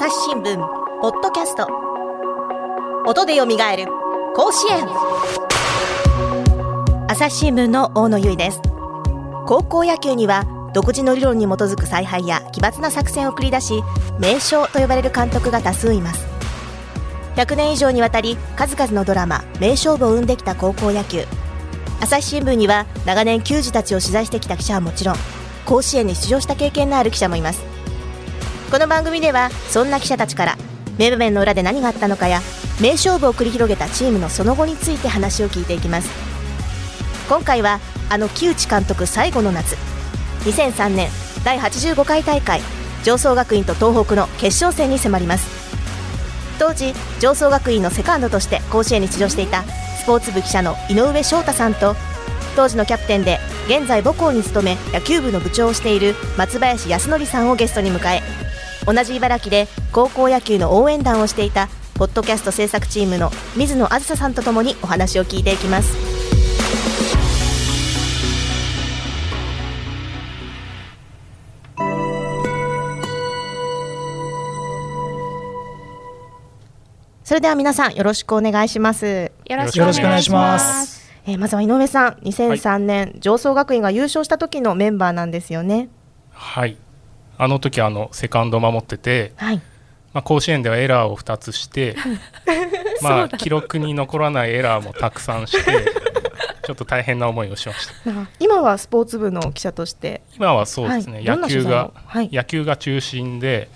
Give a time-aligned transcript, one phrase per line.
[0.00, 0.56] 朝日新聞
[1.00, 1.66] ポッドキャスト。
[3.04, 3.86] 音でよみがえる
[4.36, 4.86] 甲子園。
[7.08, 8.60] 朝日新聞の大野由依です。
[9.48, 13.82] 高校野球には独自の理論に基づく采配や奇抜な作戦を繰り出し
[14.20, 16.24] 名将と呼ばれる監督が多数います。
[17.34, 21.24] 100年以上にわたり数々のドラマ名勝負を生んできた高校野球。
[22.00, 25.16] 朝日新聞には長年球児たちを取材してきた記者はもちろん
[25.66, 27.77] 甲子園に出場した経験のある記者もいます。
[28.70, 30.58] この番組ではそんな記者たちから
[30.98, 32.40] 名場面の裏で何があったのかや
[32.82, 36.10] 名勝負を繰り広げたチームのその後について話を聞いていきます。
[37.30, 37.80] 今回は
[38.10, 39.76] あの木内監督最後の夏。
[40.44, 41.08] 2003年
[41.44, 42.60] 第85回大会
[43.04, 45.48] 上層学院と東北の決勝戦に迫ります。
[46.58, 51.94] 当時上層学院のセカンドとして甲子園に出場していたスポーツ部記者の井上翔太さんと
[52.54, 58.20] 当時のキャプテンで現在母校に勤め野球部の部長をしている松林康則さんをゲストに迎え
[58.88, 65.94] 同じ茨城で高校野球の応援団をしていたポッドキャスト制作チームの水野あずささんとともにお話を聞いていきます。
[77.24, 79.30] それでは皆さんよろしくお願いします。
[79.44, 81.12] よろしくお願いします。
[81.26, 82.12] えー、まずは井上さん。
[82.22, 85.90] 2003年、はい、上層学院が優勝した時のメンバーなんですよね。
[86.32, 86.78] はい
[87.38, 89.62] あの時あのセカンド守ってて、はい、
[90.12, 91.96] まあ、甲子園ではエラーを2つして
[93.00, 95.84] まあ記録に残らないエラーもたくさんして
[96.66, 97.94] ちょっと大変な思いをしました。
[98.38, 100.20] 今はスポーツ部の記者として？
[100.36, 103.70] 今はそうですね、はい、野球が、はい、野球が中心で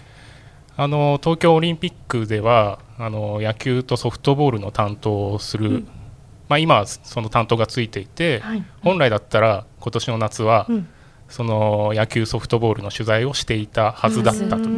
[0.77, 5.89] あの東京オリンピックではあの野球とソフトボールの担当をする、うん、
[6.49, 10.89] まあ、今はその担当がついていて、はい、本来だったら今年の夏は、うん、
[11.33, 14.69] その野球ソフトボールの取材をしていたはずだったと。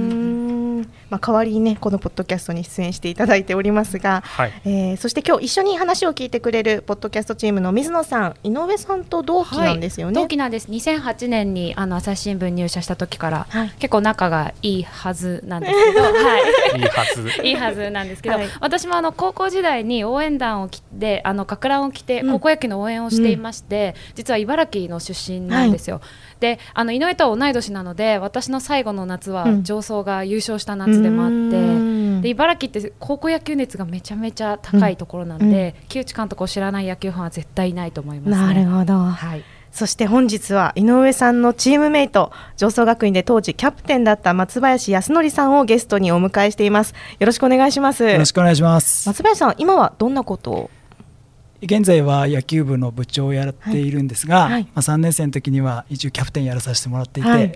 [1.11, 10.69] まあ、代わりにねこのポッドキャストに出演していただいておりますが、はい、えー、そして今日一緒に話を聞いてくれるポッドキャストチームの水野さん井上さんと同期なんですよね、はい、同期なんです。
[10.69, 16.39] 2008年にあの朝日新聞入社した時から、はい、結構仲がいいはずなんですけど、 は
[16.75, 17.31] い、いいはず。
[17.45, 26.01] いいはずなんですけど、私もあの高校時代に応援団を着てあのかく乱を着て高校野球の応援をしていまして、うん、実は茨城の出身なんですよ、
[26.45, 46.93] であの井上とは同い年なので私の最後の夏は上層が優勝した夏でもあって、うん、で茨城って高校野球熱がめちゃめちゃ高いところなんで、うん、木内監督を知らない野球ファンは絶対いないと思います、ね、なるほど、はい、そして本日は井上さんのチームメイト上層学院で当時キャプテンだった松林康則さんをゲストにお迎えしています。
[47.19, 48.05] よろしくお願いします。
[48.05, 49.09] よろしくお願いします。
[49.09, 50.71] 松林さん今はどんなことを？
[51.65, 57.55] 現在は野球部の部長をやっているんですが、はい、まあ、3年生の時には一応キャプテンやらさせてもらっていて、はい、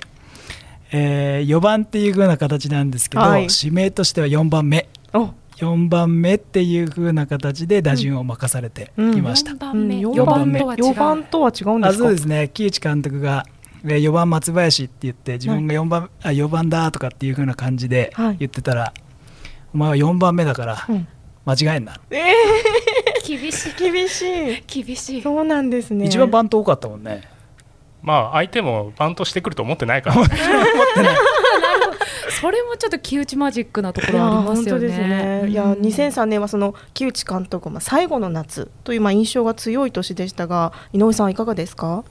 [0.93, 4.89] えー、4番っていう風な形なんですけど、はい、指名としては4番目。
[5.57, 12.05] 4番目っていう風な形で打順を任されてきました、うん、4番目 ,4 番目4番とは違うんですか？
[12.05, 12.49] そうですね。
[12.55, 13.45] 木内監督が
[13.85, 18.93] 4番松林って言って自分が4番,、あ4番だとかっていう風な感じで言ってたら、
[19.75, 20.87] お前は4番目だから
[21.45, 22.19] 間違えんな、えー
[23.37, 23.75] 厳しい。
[23.79, 24.63] 厳しい。
[24.85, 25.23] 厳しい。
[25.23, 26.07] そうなんですね。
[26.07, 27.23] 一番バント多かったもんね。
[28.03, 30.17] まあ相手もバントしてくると思ってないから。
[30.17, 31.17] 思ってない。
[32.41, 35.49] それもちょっと木内マジックなところありますよね。
[35.49, 42.05] いや、ね、2003年はその木内監督、まあ、最後の夏というまあ印象が強い年でしたが井上さんいかがですか？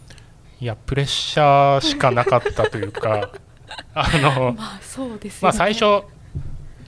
[0.60, 3.30] いやプレッシャーしかなかったというか
[3.94, 6.02] あの、まあそうです、ね、まあ、最初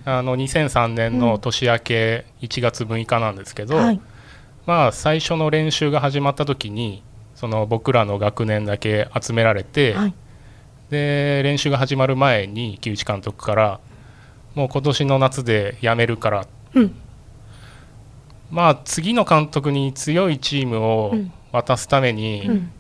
[0.06, 4.02] あの2003年の年明け1月6日なんですけど、うんはい、
[4.70, 7.02] まあ、最初の練習が始まった時に
[7.34, 10.14] その僕らの学年だけ集められて、はい、
[10.92, 13.80] で練習が始まる前に木内監督から
[14.54, 16.96] もう今年の夏で辞めるから、うん、
[18.52, 21.16] まあ次の監督に強いチームを
[21.52, 22.72] 渡すために、うん、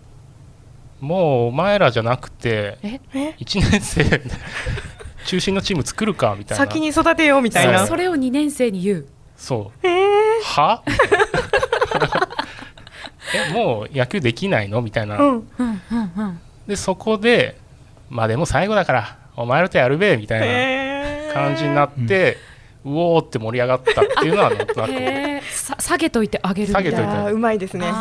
[1.00, 4.22] もうお前らじゃなくて1年生
[5.26, 6.66] 中心のチーム作るかみたいな。
[6.66, 7.88] 先に育てようみたいな。
[7.88, 9.08] それを2年生に言う。
[9.36, 9.88] そう。
[10.44, 10.84] は？
[13.34, 14.81] えもう野球できないの？
[14.81, 15.20] みたいな、
[16.68, 17.58] でそこで
[18.10, 22.38] まあでも最後だからお前らとやるべみたいな感じになって、
[22.86, 24.94] うおーって盛り上がったっていうのはなんとなく。
[25.80, 27.31] 下げといてあげる下げといて。
[27.31, 27.92] うまいですね。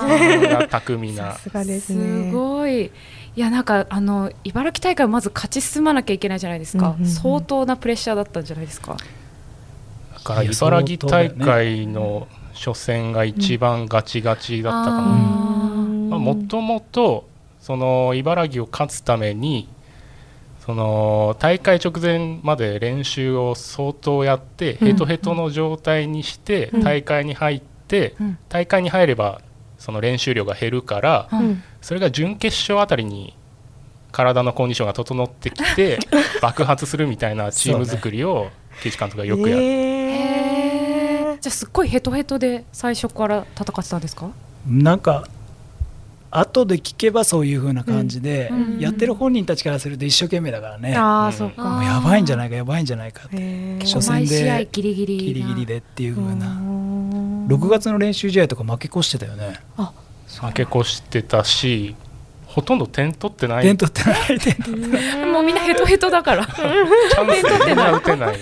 [0.71, 2.31] 巧みなさすがですね。
[2.31, 2.87] すごい。
[2.87, 8.97] いやなんかあの茨城大会まず勝ち進まなきゃいけないじゃないですか、うんうんうん、相当なプレッシャーだったんじゃないですか。
[10.15, 12.27] だから茨城大会の
[12.59, 17.29] 初戦が一番ガチガチだったかな、もともと
[17.61, 19.69] その茨城を勝つために
[20.67, 28.15] その大会直前まで練習を相当やってヘトヘトの状態にして大会に入って、
[28.49, 29.41] 大会に入れば
[29.79, 31.29] その練習量が減るから、
[31.81, 33.35] それが準決勝あたりに
[34.13, 36.01] 体のコンディションが整ってきて
[36.43, 38.51] 爆発するみたいなチーム作りを
[38.83, 40.38] 木内監督がよくやる。
[41.40, 44.31] じゃあすっごいヘトヘトで最初から戦ってたんですか？
[44.67, 45.26] なんか
[46.31, 51.62] 後で聞けばそういうふうな感じで、やってる本人たちからすると一生懸命だからね、あそうか。
[51.64, 53.79] もうやばいんじゃないかやばいんじゃないかって。
[53.81, 56.46] 初戦でギリギリギリギリでっていうふうな
[57.49, 59.58] 6月の練習試合とか負け越してたよね。
[59.76, 61.96] 負け越してたし
[62.59, 63.63] ほとんど点取ってない。
[63.63, 64.39] 点取ってない。
[64.41, 65.27] 点取ってない。
[65.27, 66.45] もうみんなヘトヘトだから。
[66.45, 68.37] チャンスみんな打てない。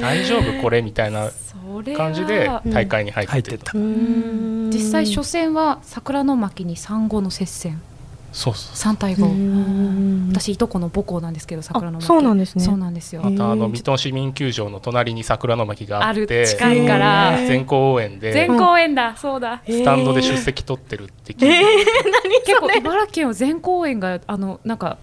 [0.00, 1.30] 大丈夫これみたいな
[1.94, 7.82] 感じで大会に入ってた、実際初戦は桜の巻に3五の接戦
[8.32, 8.92] そうそう。
[8.92, 12.06] 3対5私いとこの母校なんですけど桜の巻。
[12.06, 12.64] そうなんですね。
[12.64, 13.22] そうなんですよ。
[13.22, 17.36] またあの水戸市民球場の隣に桜の巻があって近いから。
[17.46, 19.16] 全校応援で全校応援だ。
[19.16, 19.62] そうだ。
[19.66, 24.98] スタンドで出席取ってるって聞いて、えー、結構茨城県は全校応援があのなんか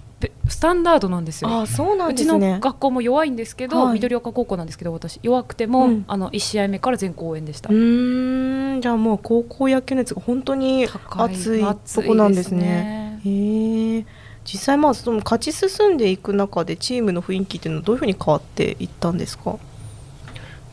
[0.48, 1.62] スタンダードなんですよ。
[1.62, 7.70] あそうなん、ね、うちの学校も弱いんですけど、はい、緑岡高校なんですけど私弱くても、うん、あの1試合目から全校応援でした。
[7.72, 8.82] うん。
[8.82, 13.07] じゃあもう高校野球熱が本当に熱いとこなんですね。
[13.28, 14.06] へえ
[14.44, 19.58] 実際まあその勝ち進んでいく中でチームの雰囲気っていうのはどういうふうに変わっていったんですか？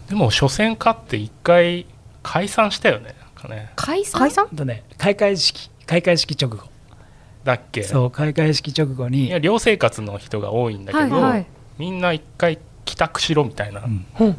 [0.08, 1.86] でも初戦勝って1回
[2.22, 3.14] 解散したよね
[3.48, 3.72] ね。
[3.76, 4.20] 解散？
[4.20, 4.48] 解散？
[4.48, 5.70] とね開会式。
[5.86, 6.64] 開会式直後。
[7.44, 7.82] だっけ？
[7.82, 9.26] そう開会式直後に。
[9.26, 11.46] いや寮生活の人が多いんだけど、はいはい、
[11.76, 14.36] みんな一回帰宅しろみたいな、うん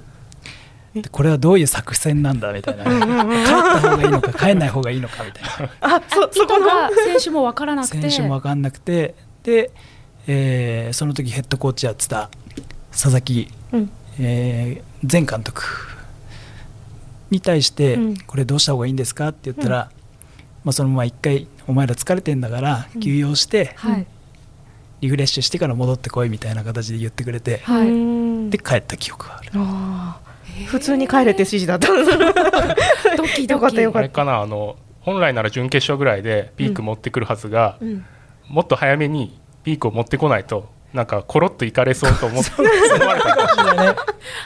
[1.11, 5.43] これはどういう作戦なんだみたいな、帰った方がいいのか帰んない方がいいのかみたい
[5.81, 5.97] な。
[5.97, 8.09] あそそこが選手も分からなくて。
[8.09, 9.15] 選手も分からなくて。
[9.43, 9.71] で、
[10.27, 12.29] えー、その時ヘッドコーチやってた
[12.91, 15.63] 佐々木、うん、えー、前監督
[17.29, 19.91] に対して、これどうした方がいいんですかって言ったら、
[20.63, 24.07] まあ、そのまま一回お前ら疲れてんだから休養して、はい、
[25.01, 29.51] リフレッシュしてから戻ってこいみたいな形で言ってくれて、はい、で帰った記憶がある。
[29.55, 30.19] あ
[30.67, 31.87] 普通に帰れって指示だった。
[33.17, 33.85] ドキドキ。
[33.97, 38.05] あれかなあの本来なら準決勝ぐらいでピーク持ってくるはずが、うん、
[38.47, 42.51] もっと早めにピークを持ってこないとなんかコロッといかれそうと思って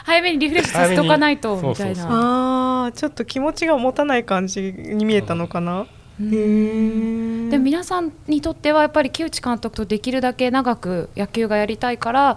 [0.04, 2.06] 早めにリフレッシュさせとかないとみたいな。
[2.10, 5.86] ああちょっと気持ちが持たない感じに見えたのかな、
[6.18, 12.36] で皆さんにとってはやっぱり木内監督とできるだけ長く野球がやりたいから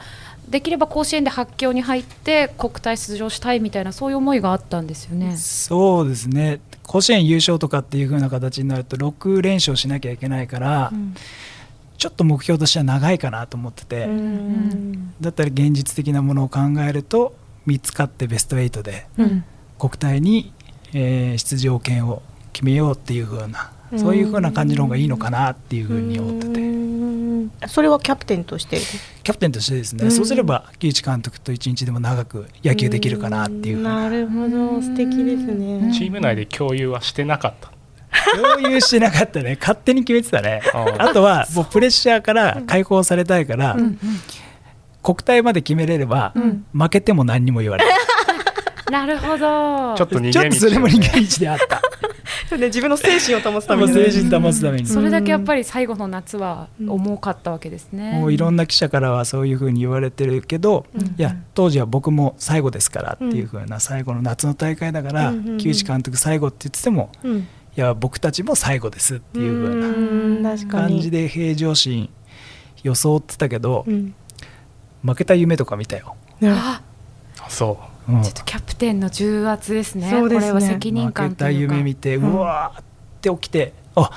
[0.49, 5.35] できれば甲子園で発狂に入って国体出場したいみたいなそういう思いがあったんですよね。
[5.37, 6.59] そうですね。
[6.83, 11.15] 甲子園優勝とかっていう風な形になると6連勝しなきゃいけないから、うん、
[11.97, 14.07] ちょっと目標としては長いかなと思ってて、
[15.21, 17.35] だったら現実的なものを考えると
[17.67, 19.07] 3つ勝ってベスト8で、
[19.79, 20.53] 国体に、
[20.93, 26.59] えー、出場権を決めようっていう風なそういう風な感じの方がいいのかなっていう風に思ってて
[27.67, 28.79] それはキャプテンとして？
[29.23, 30.09] キャプテンとしてですね。
[30.11, 33.81] そうすれば木内監督と一日でも長く野球できるかなっていう。
[33.81, 34.81] なるほど。
[34.81, 35.91] 素敵ですね。
[35.93, 37.71] チーム内で共有はしてなかった。
[38.59, 39.57] 共有してなかったね。
[39.61, 40.61] 勝手に決めてたね。
[40.99, 43.75] あとはもうプレッシャーから解放されたいから、
[45.01, 46.33] 国体まで決めれれば、
[46.73, 47.97] 負けても何にも言われない。
[48.91, 49.37] なるほど。
[49.37, 51.81] ちょっと逃げ道、それも逃げ道であった。
[52.53, 54.85] そうね、自分の精神を保つために、精神保つために。
[54.85, 58.19] それだけやっぱり最後の夏は重かったわけですね。
[58.19, 67.09] もういろんな記者からはそういうふうに言われてるけど、うん、いや当時は僕も最後ですからっていうふうな最後の夏の大会だから、木内監督最後って言ってても。
[67.23, 67.47] うん。
[67.75, 72.07] いや僕たちも最後ですっていうふうな感じで平常心
[72.83, 74.13] 装ってたけど、うん、
[75.03, 76.15] 負けた夢とか見たよ。
[76.43, 76.83] あ。
[77.49, 80.09] そう、うん、ちょっとキャプテンの重圧ですね。
[80.09, 80.51] そうですね。
[80.51, 82.83] これは責任感負けた夢見て、うわーっ
[83.21, 84.11] て起きて、あ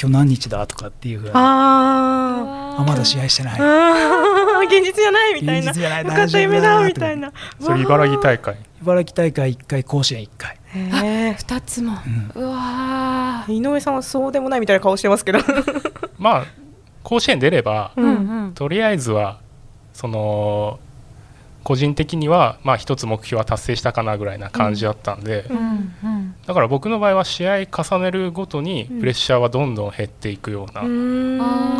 [0.00, 1.32] 今日何日だとかっていうふうな。
[1.34, 3.60] あまだ試合してない。
[4.66, 5.70] 現実じゃないみたいな。
[5.70, 7.32] 現実じゃなかった夢だみたいな。
[7.60, 8.56] それ茨城大会。
[8.82, 10.58] 茨城大会1回甲子園1回。
[10.74, 11.98] 2つも、
[12.34, 15.38] うん、うわ井上さんはそうでもないみたいな顔してますけど。
[16.18, 16.44] まあ
[17.04, 18.12] 甲子園出れば、うんう
[18.48, 19.38] ん、とりあえずは
[19.92, 20.80] その
[21.64, 25.94] 個人的にはまあ一つ目標は達成したかなぐらいな感じだったんで、うんうん。
[26.04, 30.82] うん、だから僕の場合は試合重ねるごとにプレッシャーはどんどん減っていくような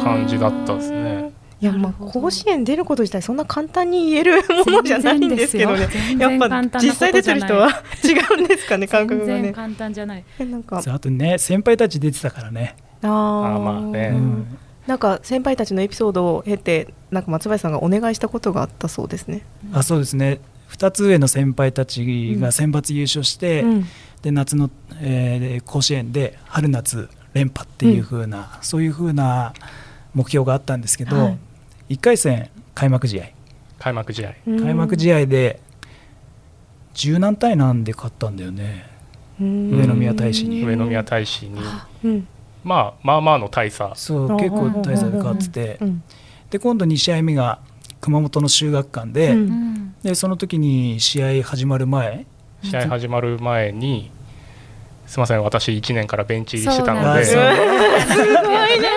[0.03, 1.33] 感じだったですね。
[1.61, 5.88] いやまあ甲子園出ること自体そんな簡単に言えるものじゃないんですけどね。
[6.19, 7.69] やっぱ実際出てる人は
[8.03, 10.25] 違うんですかね感覚がね簡単じゃない。
[10.38, 10.83] なんか。
[10.85, 12.76] あとね先輩たち出てたからね。
[13.03, 19.43] ああまあね、うん、なんか先輩たちのエピソードを経てなんか松林さんがお願いしたことがあったそうですね。
[19.73, 20.41] あそうですね。
[20.71, 23.85] 2つ上の先輩たちが選抜優勝して、うん、
[24.23, 29.55] で夏の、えー、甲子園で春夏連覇っていう風な、うん、そういう風な
[30.14, 31.31] 目標があったんですけど、は
[31.88, 33.26] い、1回戦開幕試合。
[33.79, 34.35] 開幕試合。
[34.45, 35.61] 開幕試合で
[36.95, 38.91] 十何対何で勝ったんだよね。
[39.41, 40.64] 上宮大使に。
[40.64, 41.61] 上宮大使に、
[42.64, 43.92] まあまあまあの大差。
[43.94, 45.78] そう結構大差で勝って。
[45.78, 45.80] て、
[46.50, 47.61] で今度2試合目が
[48.00, 49.37] 熊本の修学館で,、
[50.02, 52.26] でその時に試合始まる前。
[52.62, 54.11] 試合始まる前に
[55.06, 57.37] すみません私1年からベンチ入りしてたので、す。
[57.37, 57.54] ごいね。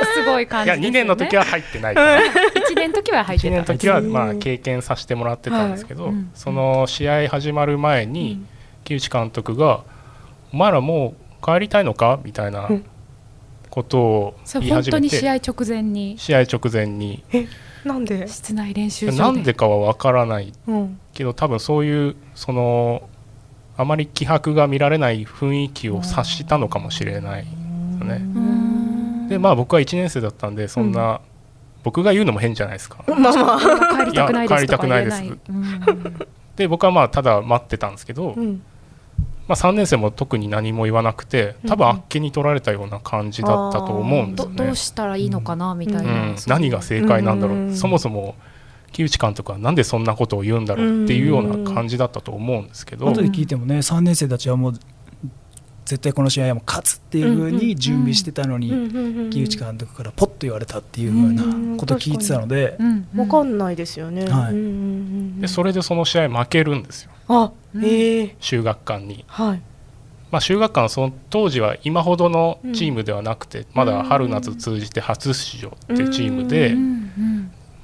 [0.15, 1.95] すごい感じ、ね、いや2年の時は入ってない。
[1.95, 3.47] から1年の時は入ってた。
[3.49, 8.43] 1年の時はまあ経験させてもらってたんですけど、はいうん、その試合始まる前に、
[8.83, 9.81] 木内監督が
[10.53, 12.69] 「お前らもう帰りたいのか?」みたいな
[13.69, 16.15] ことを言い始めて、試合直前に。
[16.17, 17.23] 試合直前に。
[17.85, 18.27] なんで？
[18.27, 23.09] 室内練習場なんでかは分からない、うん、けど多分そういうその
[23.77, 27.49] あまり気迫が見られない雰囲気を察したのかもしれないで
[27.99, 29.29] すね。
[29.29, 31.19] でまあ僕は1年生だったんでそんな、うん、
[31.83, 33.03] 僕が言うのも変じゃないですか。
[33.07, 35.23] まあまあ、帰りたくないです帰りたくないです。
[36.55, 38.61] で僕はまあただ待ってたんですけど、うん、
[39.47, 44.65] まあ、3年生も特に何も言わなくて多分あっけに取られたような感じだったと思うんですよね。
[44.65, 48.35] どうしたらいいのかなみたいな、何が正解なんだろう、そもそも
[48.91, 53.05] 木内監督はなんでそんなことを言うんだろうっていうような感じだったと思うんですけど。
[53.07, 54.73] 後で聞いてもね3年生たちはもう
[55.87, 62.77] 絶対この試合はもう勝つっていうふうに準備してたのに木内監督からポッと言われたっていうふうなことを聞いてたので。
[63.13, 67.11] 分かんないですよね、はい、でそれでその試合負けるんですよ。
[67.29, 67.79] あ、え。
[67.79, 69.23] ー、修学館に。
[69.27, 69.61] はい。
[70.29, 76.75] まあ、修学館はその当時は今ほどのチームではなくて、まだ春夏通じて初出場っていうチームで、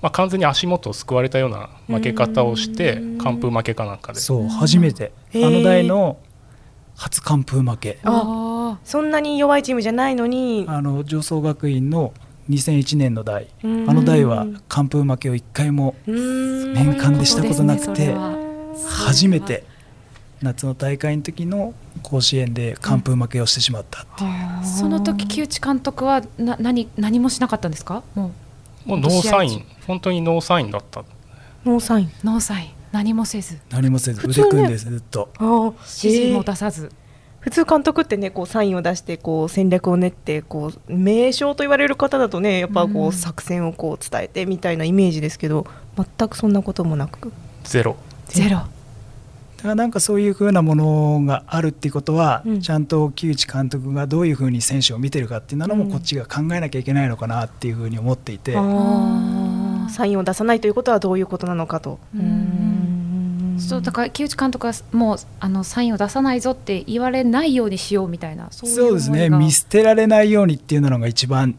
[0.02, 4.20] まあ、完全に足元をすくわれたような負け方をして完封負けかなんかで。
[4.20, 5.14] そう初めて。
[5.34, 6.18] あの代の
[6.96, 8.00] 初完封負け。
[8.04, 10.66] あそんなに弱いチームじゃないのに。
[10.68, 12.14] あの常総学院の
[12.50, 13.48] 2001年の代。
[13.64, 18.16] あの代は完封負けを1回も年間でしたことなくて
[18.90, 19.64] 初めて
[20.42, 28.04] 夏の大会の時の甲子園で完封負けをしてしまったっていう、うん、その時木内監督はな何何もしなかったんですか？
[28.14, 28.32] も
[28.86, 29.66] うもうノーサイン。
[29.88, 31.04] 本当にノーサインだった。
[31.66, 32.12] ノーサイン。
[32.24, 33.58] ノーサイン何もせず。
[33.72, 35.30] 何もせず腕組んでずっと。
[35.40, 36.92] 指示も出さず、
[37.40, 45.66] 普通監督ってねこうサインを出してこう戦略を練ってこう名将と言われる方だとねやっぱこう作戦をこう伝えてみたいなイメージですけど
[45.98, 47.34] 全くそんなこともなく。
[47.64, 47.98] ゼロ。
[48.28, 48.58] ゼロ。
[48.60, 48.64] だ
[49.64, 61.98] からなんかそういうふうなものがあるっていうことは、うん、ちゃんと木内監督がどういうふうに選手を見てるかっていうのもこっちが考えなきゃいけないのかなっていうふうに思っていて、サインを出さないということはどういうことなのかと。
[63.60, 69.30] そうだから木内監督はもうあのサインを出さないぞって言われないようにしようみたいなそうですね。
[69.30, 71.56] 見捨てられないようにっていうのが一番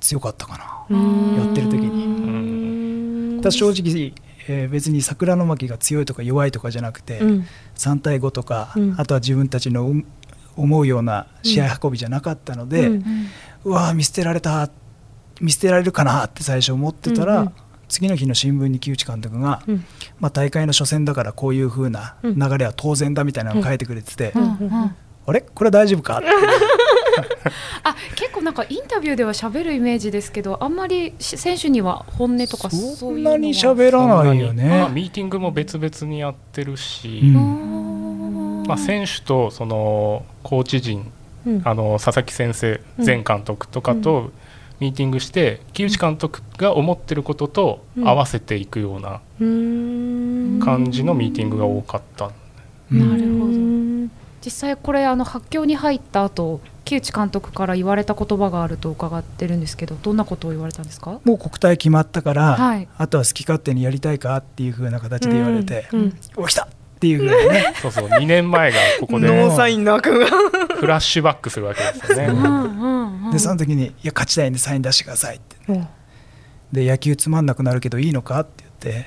[0.00, 0.96] 強かったかな。
[1.36, 3.40] やってる時に。
[3.42, 4.12] だ正直、
[4.48, 9.92] えー、別に桜の巻が強いとか弱いとかじゃなくて、うん、3対5とか、うん、あとは自分たちの
[10.56, 13.04] 思うような試合運びじゃなかったので、うん、
[13.64, 14.70] うわ見捨てられた
[15.40, 17.52] 見捨てられるかなって最初思ってたら、うんうん
[17.88, 19.84] 次の日の新聞に木内監督が、うん、
[20.18, 24.32] まあ、大会の初戦だからこういうふうな流れは当然だみたいなのを書いてくれてて、
[25.26, 25.40] あれ？
[25.40, 26.22] これ大丈夫か？
[27.84, 41.10] あ結構なんかインタビューでは喋るイメージですけどあんまり選手には本音とかそんなに喋らないよね、まあ、ミーティングも別々にやってるし、うん、まあ、選手とそのコーチ陣、
[41.46, 44.32] うん、あの佐々木先生前監督とかと、
[44.80, 52.30] ミーティングして木内監督が思ってることと合わせていくような感じのミーティングが多かった。
[52.90, 53.52] なるほど。
[54.44, 61.18] 実際これあの発狂に入った後木内監督から言われた言葉があると伺ってるんですけどどんなことを言われたんですか？
[61.24, 66.00] もう国体決まったから、はい、あとは好き勝手にやりたいかっていうふうな形で言われて、うん。
[66.00, 66.68] うん、お来たっ
[66.98, 67.74] ていうぐらいね。
[67.82, 70.26] そうそう2年前がここでノーサインの悪が。
[70.76, 73.32] フラッシュバックするわけですよね。
[73.32, 75.88] でその時に「いや勝ちたいんでサイン出してください」って、うん、
[76.72, 79.06] で野球つまんなくなるけどいいのかって言って、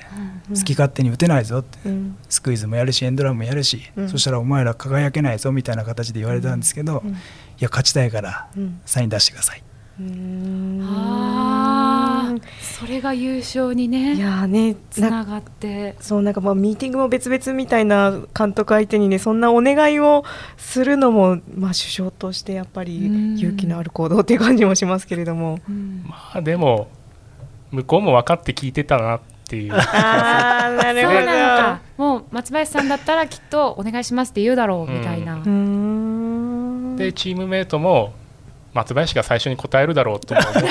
[0.50, 7.08] うん、好き勝手に打てないぞって、うん、スクイズもやるしエンドランもやるし、そしたらお前ら輝けないぞみたいな形で言われたんですけど、い
[7.62, 8.48] や勝ちたいから
[8.84, 9.62] サイン出してください。
[12.60, 15.96] それが優勝にねいやねつながって。
[16.00, 20.24] そうなんかまあミーティングも別々みたいな監督相手にねそんなお願いを
[20.56, 23.06] するのもまあ首相としてやっぱり
[23.36, 25.58] 勇気のある行動っていう感じもしますけれども、
[26.06, 26.88] まあでも
[27.70, 29.74] 向こうも分かって聞いてたなっていう。
[29.74, 31.90] ああなるほど。
[32.00, 38.14] もう松林さんだったらきっとお願いしますって言うだろうみたいな、うん、でチームメートも
[38.72, 40.60] 松林が最初に答えるだろうと思って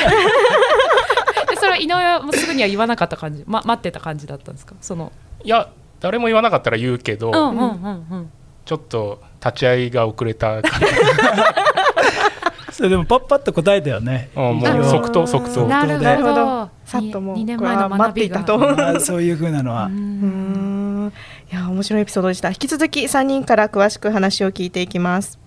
[1.80, 4.76] 井上はもうすぐには言わなかった感じ、ま、待ってた感じだったんですか？
[4.82, 5.12] その。
[5.44, 5.70] いや
[6.00, 8.32] 誰も言わなかったら言うけど、うんうんうんうん、
[8.66, 10.86] ちょっと立ち会いが遅れた感じ。
[12.72, 14.30] それでもパッパッと答えたよね。
[14.36, 15.68] あもう即答即答。
[15.68, 16.70] なるほど。
[16.86, 18.40] さっともう2年前の学びが。
[18.46, 19.86] とそういうふうなのは。
[19.86, 21.12] うん。
[21.52, 22.50] いや面白いエピソードでした。
[22.50, 25.38] 引き続き3人から詳しく話を聞いていきます。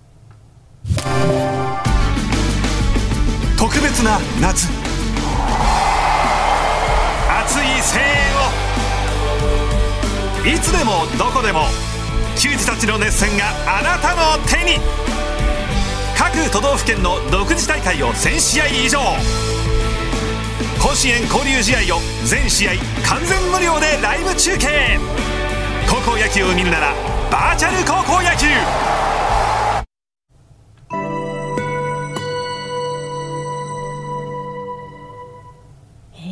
[3.57, 4.67] 特別な夏
[10.45, 11.67] いつでもどこでも
[12.35, 14.77] 球児たちの熱戦があなたの手に。
[16.17, 18.99] 各都道府県の独自大会を1000試合以上。
[20.81, 22.71] 甲子園交流試合を全試合
[23.07, 24.99] 完全無料でライブ中継。
[25.89, 26.93] 高校野球を見るなら
[27.31, 28.47] バーチャル高校野球。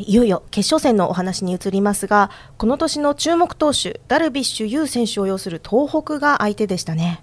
[0.02, 7.22] いよいよ決勝戦のお話に移りますがこの年の注目投手ダルビッシュ有選手を擁する東北が相手でしたね。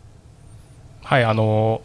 [1.03, 1.81] はいあの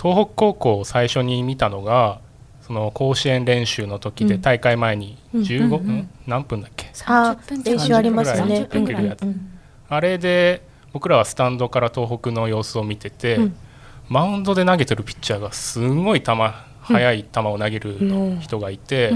[0.00, 2.20] 東北高校を最初に見たのが
[2.62, 6.86] その甲子園練習の時で大会前に15分、うん、何分だっけ？
[7.06, 8.68] あ練習ありますよね、
[9.88, 13.56] あれで僕らはスタンドから東北の様子を見てて、うん、
[14.08, 16.32] マウンドで投げてるピッチャーがすごい球
[16.82, 19.12] 速い球を投げる人がいて、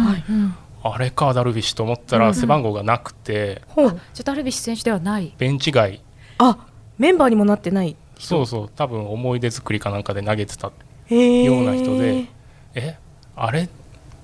[0.85, 5.33] あれかダルビッシュと思ったら背番号がなくて、じゃあダルビッシュ選手ではない。
[5.39, 6.01] ベンチ外。
[6.39, 6.67] あ
[6.99, 7.97] メンバーにもなってない。
[8.19, 8.71] そうそう。
[8.75, 10.73] 多分思い出作りかなんかで投げてたよ
[11.11, 12.27] うな人で。
[12.75, 12.99] え？
[13.37, 13.69] あれ？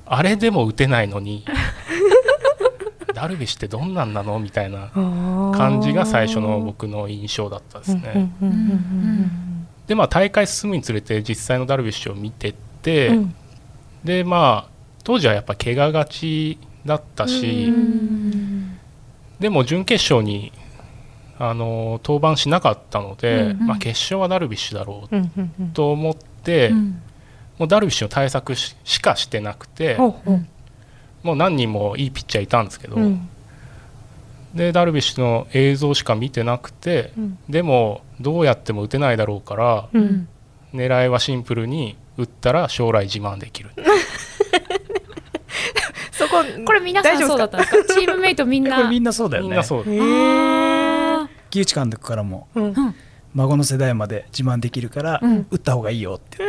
[0.06, 1.44] あれでも打てないのに。
[3.14, 4.38] ダルビッシュってどんなんなの？
[4.38, 8.30] みたいな感じが最初の僕の印象だったですね。
[9.86, 13.34] でまあ大会進むにつれて実際のダルビッシュを見てって、うん、
[14.04, 14.77] でまあ
[15.08, 17.73] 当時はやっぱ怪我がちだったし、
[19.40, 20.52] でも準決勝に
[21.38, 26.76] あの登板しなかったので、うんうん、まあ、決勝はダルビッシュだろうと思って、うん。
[26.76, 27.02] うん、
[27.60, 29.94] もうダルビッシュの対策しかしてなくて、
[30.26, 30.49] うん、
[31.23, 33.30] もう何人もいいピッチャーいたんですけど、うん、
[34.54, 37.14] でダルビッシュの映像しか見てなくて、
[37.49, 39.88] でもどうやっても打てないだろうから、
[40.75, 43.71] 狙いはシンプルに打ったら将来自慢できる。
[46.30, 47.95] そこ これ皆さんそうだったんですか？
[47.95, 48.76] チームメイトみんな。
[48.76, 49.49] これみんなそうだよね。
[49.49, 49.84] みんなそう。
[51.50, 52.75] 木内監督からも、うん、
[53.34, 56.38] 孫の世代まで自慢できるから、うん、打った方がいいよって。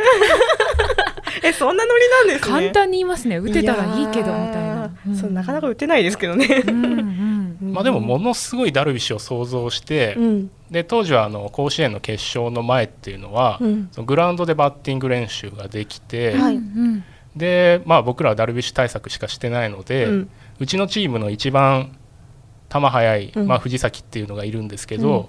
[1.42, 2.52] えそんなノリなんですね。
[2.60, 3.38] 簡単に言いますね。
[3.38, 6.62] 打てたらいいけどみたいな、うん、そうなかなか打てないですけどね。
[6.66, 10.18] うん、まあでもものすごいダルビッシュを想像して、
[10.70, 13.58] で当時はあの甲子園の決勝の前っていうのは、
[13.92, 16.60] そのグラウンドでバッティング練習ができて、はい
[17.36, 21.96] で、まあ、僕らはダルビッシュ対策しかしてないので、うん、うちのチームの一番
[22.68, 25.26] 球速い、まあ、藤崎っていうのがいるんですけど、うん、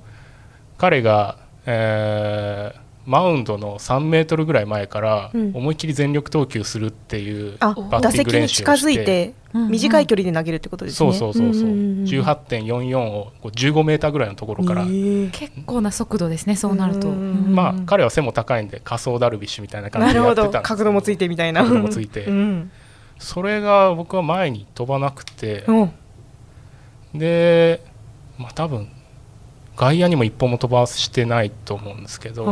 [0.77, 11.13] 彼が、えー、マウンドの3メートルぐらい前から思いっきり全力投球するっていうバッティング練習をして、短い距離で投げるってことですね。
[11.13, 11.69] そうそうそうそう。
[11.69, 16.55] 18.44を15メーターぐらいのところから、結構な速度ですね。
[16.55, 17.09] そうなると。
[17.09, 21.63] まあ彼は背も高いんで仮想ダルビッシュみたいな感じでやってた角度もついてみたいな。
[21.63, 22.27] 角度もついて。
[23.17, 25.65] それが僕は前に飛ばなくて、
[27.15, 27.83] で、
[28.37, 28.87] まあ多分
[29.75, 32.45] 外野にも一歩も飛ばしてないと思うんですけど、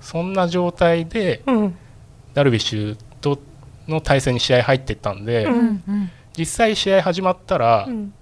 [0.00, 1.42] そんな状態で、
[2.32, 3.38] ダルビッシュと
[3.88, 8.12] の対戦に試合入ってったんで、うん、実際試合始まったら、うん、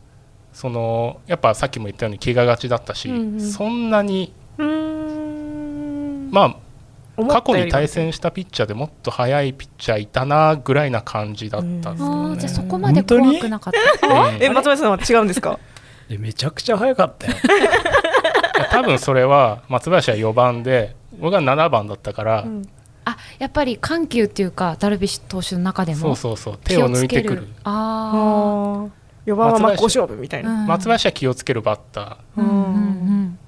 [0.53, 4.33] そのやっぱさっきも言ったように怪我がちだったし、うんうん、そんなに
[6.31, 6.57] ま
[7.17, 15.59] あ過去に対戦したピッチャーでもっと速いピッチャーいたなぐらいな感じだったんですけど、ね、じゃあそこまで怖くなかった、え松林さんは違うんですか？
[16.09, 17.35] えめちゃくちゃ速かったよ。
[18.71, 22.69] 多分それは松林は4番で僕は7番だったから、うん。
[23.05, 26.59] あやっぱり緩急っていうかダルビッシュ投手の中でもそうそうそう。
[26.63, 27.49] 手を抜いてくる。
[27.65, 33.39] ああ4番は真っ向勝負みたいな、松林は気をつけるバッター、うんうん、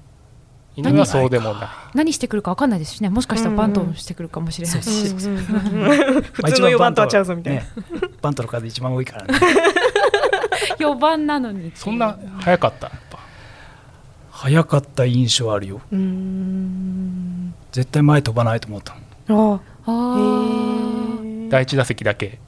[0.75, 1.67] 犬はそうでもない。
[1.93, 3.09] 何してくるか分かんないですしね。
[3.09, 4.83] もしかしたらバントしてくるかもしれない。
[4.83, 7.67] し、 普通の4番とはちゃうぞみたいな、ね、
[8.21, 9.39] バントの数一番多いからね
[10.79, 12.91] 4番なのにそんな早かった？
[14.31, 15.81] 早かった印象あるよ。
[17.71, 18.95] 絶対前飛ばないと思った。
[19.29, 19.59] あ。
[19.87, 21.17] あ
[21.49, 22.39] 第一打席だけ？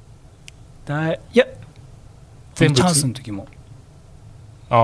[0.85, 1.45] だいや
[2.55, 3.47] 全部チャンスの時も。
[4.69, 4.77] ああ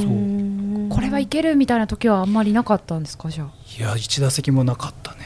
[0.00, 0.88] そう。
[0.90, 3.30] これはいけるみたいな時はあんまりなかったんですか？
[3.30, 3.48] じゃあ。
[3.78, 5.18] いや1打席もなかったね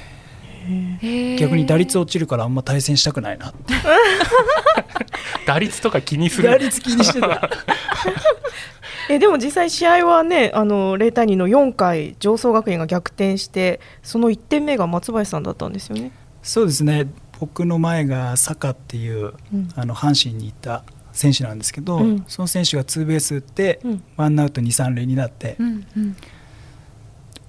[1.39, 3.53] 逆に打率落ちるからあんま対戦したくないな。
[5.47, 6.49] 打率とか気にする。
[6.49, 7.51] 打率気にしてた。
[9.11, 16.13] えでも実際試合はねあの0対2の4回上層学園が逆転してその1点目が松林さんだったんですよね。
[16.43, 17.07] そうですね。
[17.41, 26.17] 僕の前が坂っていう、うん、あの阪神に行った選手なんですけど、うん、その選手がツーベース打って、うん、ワンアウト二三塁になって、うんうん、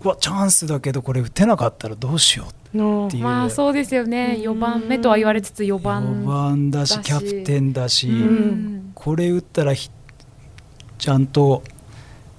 [0.01, 2.77] うわチャンスだけどこれ打てなかったらどうしようって
[3.17, 3.23] いう。
[3.23, 4.37] まあそうですよね。
[4.39, 8.09] 4番目とは言われつつ4番 ,4 番だしキャプテンだし、
[8.93, 11.63] これ打ったらちゃんと、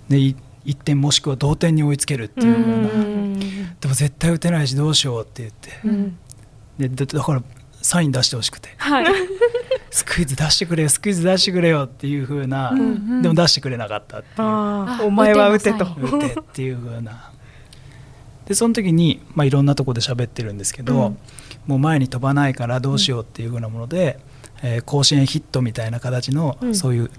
[0.09, 3.71] ね、1点もしくは同点に追いつけるっていうような。
[3.81, 6.19] でも絶対打てないしどうしようって言って、うん、
[6.79, 7.43] でだから
[7.81, 9.07] サイン出してほしくて、はい、
[9.91, 12.85] スクイズ出してくれよスクイズ出してくれよっていうふうな、うんう
[13.21, 15.07] ん、でも出してくれなかったっていう。
[15.07, 15.87] お前は打てと。
[15.87, 17.30] 打てっていうふうな
[18.51, 21.19] でその時に、まあ、いろんなとこで喋ってるんですけど、うん、
[21.69, 24.19] もう前に飛ばないからどうしようっていうふうなもので、
[24.65, 27.13] うん、えー、甲子園ヒットみたいな形の、うん、そういう、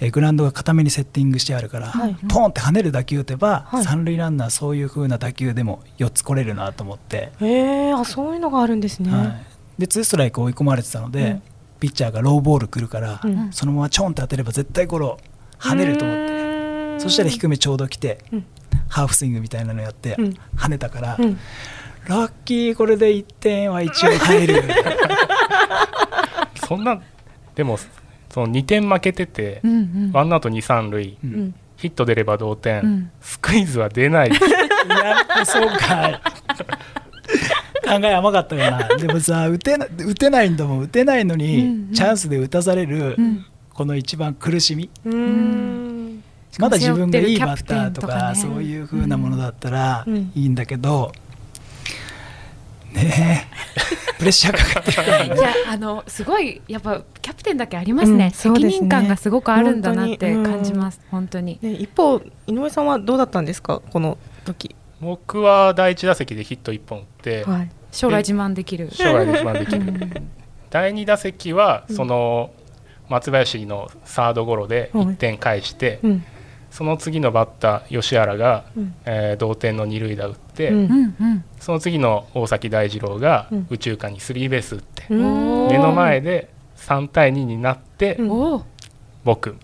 [0.00, 7.32] えー、グラウンドが固めにセッティングしてあるから、はい、ポンって跳ねる打球打てば、はい、三塁ランナーそういうふうな打球でも4つ来れるなと思って。
[7.40, 9.44] へえー、そういうのがあるんですね、はい、
[9.78, 11.40] でツーストライク追い込まれてたので、
[11.80, 15.16] ピッチャーがローボール来るから、そのままちょんって当てれば絶対ゴロ
[15.58, 16.51] 跳ねると思って
[17.02, 18.18] そしたら低めちょうど来て、
[18.88, 20.16] ハーフスイングみたいなのやって、
[20.56, 21.18] 跳ねたから、
[22.06, 24.62] ラッキーこれで1点は一応入る。
[26.66, 27.00] そんな
[27.54, 27.78] でも
[28.30, 29.74] その2点負けてて、うんう
[30.08, 34.30] ん、ワンアウト二三塁、うん、ヒット出れば同点、うん、スクイズは出ない。
[34.88, 36.20] やそうか
[37.84, 38.96] 考え甘かったかな。
[38.96, 40.80] でもさ打てな打てないんだもん。
[40.80, 43.16] 打てないのに、うんうん、チャンスで打たされる、
[43.74, 44.90] この一番苦しみ、
[46.58, 51.12] まだ自分がいいバッターとか、ね、そういうふうなものだったらいいんだけど、
[52.92, 54.12] ねえ。
[54.18, 61.00] プレッシャーかかってる いやあのすごいやっぱキャプテンだけありますね、うん、責任感がすごくあるんだなって感じます。
[61.10, 63.82] 本当に、ね、一方井上さんはどうだったんですか？
[63.90, 64.76] この時。
[65.00, 68.90] 僕は第一打席でヒット1本打って、はい、将来自慢できる。
[68.92, 70.22] 将来自慢できる。
[70.70, 72.52] 第2打席はその
[73.08, 76.24] 松林のサードゴロで1点返して、うん
[76.72, 88.18] その次のバッター吉原が、うん、えー、同点の二塁打打って、うん、その次の大崎大二郎が右中間にスリーベース打って、うん、目の前で3対2になって、
[89.22, 89.54] 僕。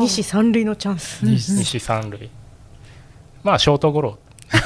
[0.00, 1.26] 西三塁のチャンス。
[1.26, 2.30] 西三塁。
[3.42, 4.18] まあショートゴロ。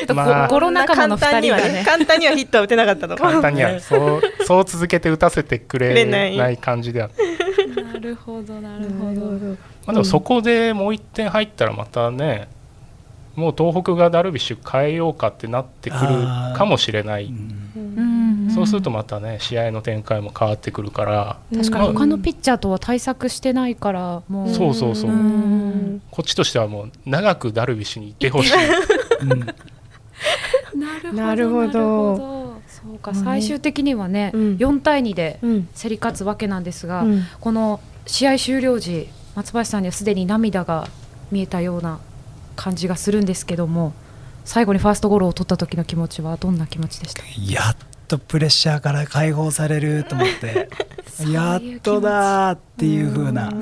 [0.00, 1.84] ちょっと、まあ、ゴロ仲間の2人はね。
[1.86, 3.16] 簡単にはヒットは打てなかったと。
[3.16, 3.78] 簡単には。
[3.78, 7.31] そうそう続けて打たせてくれない感じであったな
[8.02, 12.48] るほどなるほど、まあ、でもそこでもう1点入ったらまたね
[13.34, 16.00] もう東北がダルビッシュ変えようかってなってくる
[16.54, 17.32] かもしれない、
[18.54, 21.38] そうするとまたね試合の展開も変わってくるから。
[21.54, 21.86] 確かに。
[21.94, 24.50] 他のピッチャーとは対策してないからもう。
[24.50, 25.10] そうそうそう。
[26.10, 28.52] こっちとしてはもう長くダルビッシュにいてほしい、
[31.14, 40.88] なるほどそうか、最終的にはね、うん、4対2で競り勝つわけなんですが、うん、この試合終了時松林さんにはすでに涙が
[41.30, 42.00] 見えたような
[42.56, 43.92] 感じがするんですけども
[44.44, 47.22] 最後にファーストゴロを取った時の気持ちはどんな気持ちでした？
[47.52, 47.76] やっ
[48.08, 50.68] とプレッシャーから解放されると思って。
[51.30, 53.52] やっとだっていうふうな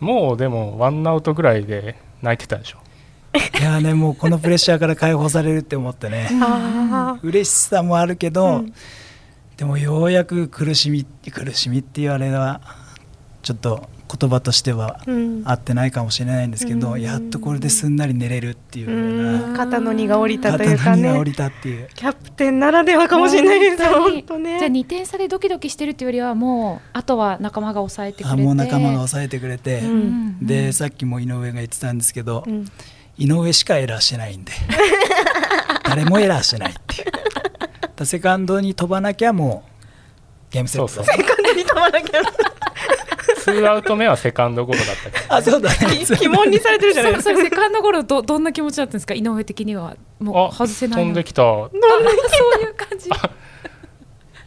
[0.00, 2.78] もうでもワンアウトぐらいで泣いてたでしょ。
[3.60, 6.30] いやねもうこのプレッシャーから解放されるって思ってね。
[7.22, 8.72] 嬉しさもあるけど、うん、
[9.60, 12.62] でもようやく苦しみ苦しみっていうあれは
[13.42, 15.02] ちょっと言葉としては
[15.44, 19.52] 合ってないかもしれないんですけど、うん、やっとこれですんなり寝れるっていう。
[19.52, 21.12] う肩の荷が下りたというかね。
[21.12, 21.88] 降りたっていう。
[21.94, 24.58] キャプテンならではかもしれないです本当ね。
[24.60, 28.42] じゃあ2点差でドキドキしてるっていうよりはもうあとは仲間が抑えてくれて。
[28.42, 32.64] もう仲間が抑えてくれて、うん、でさっきも井上が言ってたんですけど、うん。
[33.18, 34.52] 井上しかエラーしてないんで。
[35.84, 37.09] 誰もエラーしてないっていう
[38.04, 39.64] セカンドに飛ばなきゃも
[40.50, 42.20] うゲームセットセカンドに飛ばなきゃ。
[43.36, 45.76] ツーアウト目はセカンドゴロだったけど、あそうだね。
[46.20, 47.40] 疑問にされてるじゃないですか。
[47.40, 49.14] セカンドゴロどどんな気持ちだったんですか？
[49.14, 49.96] 井上的には。
[50.18, 51.42] もう外せない飛んできた。
[51.42, 53.08] そういう感じ。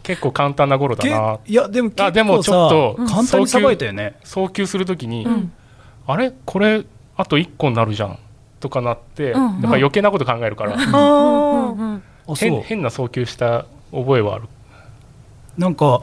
[0.04, 1.40] 結構簡単なゴロだな。
[1.46, 4.16] いやでもあでもちょっと簡単にさばいたよね。
[4.24, 5.52] 送球するときに、うん、
[6.06, 6.32] あれ？
[6.46, 6.84] これ
[7.16, 8.20] あと1個になるじゃん。
[8.60, 10.76] とかなって、うん、やっぱ余計なこと考えるから、
[12.36, 14.46] 変変な送球した覚えはある？
[15.58, 16.00] なんか、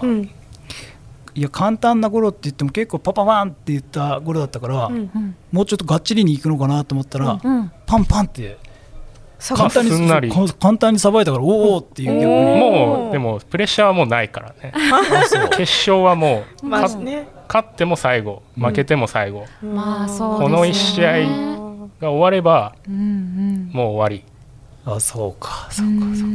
[1.35, 8.59] いや簡単なゴロって言っても結構パパパンって言ったゴロだったから、うん、もうちょっとがっちりにいくのかなと思ったら、うん、パンパンって
[9.39, 9.91] 簡単に
[10.59, 14.73] 簡単にさばいたからおおっていうもうでもプレッシャーはもうないからね。
[15.57, 21.21] 決勝はもう、まあね、勝っても最後負けても最後、うん、まあそう、ね、この1試合
[22.01, 24.25] が終われば、うんうん、もう終わり
[24.87, 26.31] あそうかそうかそうか。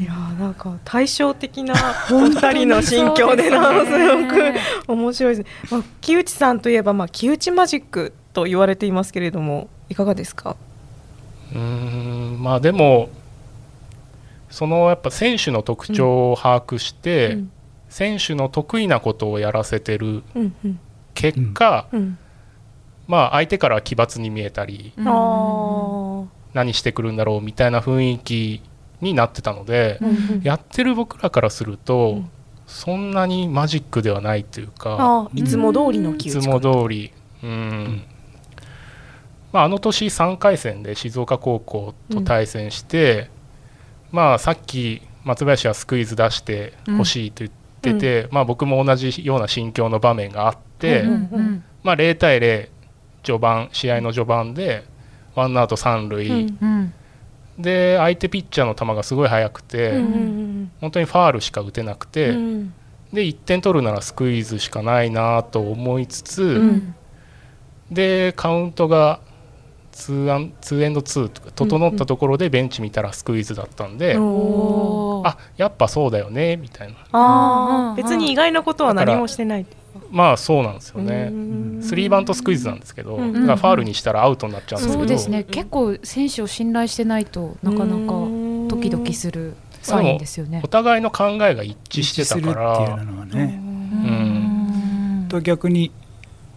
[0.00, 1.74] いやなんか対照的な
[2.12, 4.52] お二人の心境でなすごく
[4.88, 10.56] 面白いです、まあ、木内さんといえば、まあ、木内マジックと言われていますけれどもいかがですか？
[11.54, 13.08] うんまあでも
[14.50, 17.50] そのやっぱ選手の特徴を把握して、うん、
[17.88, 20.22] 選手の得意なことをやらせてる
[21.14, 22.18] 結果、うんうん、
[23.06, 24.92] まあ相手から奇抜に見えたり、
[26.56, 28.62] 何してくるんだろうみたいな雰囲気
[29.02, 30.00] になってたので、
[30.42, 32.22] やってる僕らからすると、
[32.66, 37.12] そんなにマジックではないというかいつも通りのいつも通り。
[37.42, 38.02] うん。
[39.52, 43.30] まあ、あの年3回戦で静岡高校と対戦して、
[44.12, 52.68] うん、まあ、さっき松林はスクイズ出してほしいと言ってて、うん、まあ、僕も同じような心境の場面があって、うん、まあ、0対0
[53.22, 54.84] 序盤試合の序盤で
[55.36, 56.52] ワンアウト三塁、
[57.58, 59.92] で相手ピッチャーの球がすごい速くて、
[60.80, 62.32] 本当にファールしか打てなくて、
[63.12, 66.82] で1点取るならスクイズしかないなと思いつつ、
[67.90, 69.20] でカウントが
[69.92, 75.20] 2アン2エンド2とか整ったところでベンチ見たらスクイズだったんで、うん。
[75.20, 76.94] うん、あやっぱそうだよねみたいな。
[77.12, 79.66] あ別に意外なことは何もしてない
[80.10, 81.32] まあそうなんですよね。
[81.82, 84.98] スリーバントスクイズなんですけど、だからファールにしたらアウトになっちゃうんですけど。
[84.98, 85.44] そうですね。
[85.44, 88.12] 結構選手を信頼してないとなかなか
[88.68, 90.60] ドキドキするサインですよね。
[90.64, 92.74] お互いの考えが一致してたから。
[92.74, 93.60] っていうのはね。
[93.62, 93.64] う
[95.24, 95.26] ん。
[95.28, 95.90] と逆に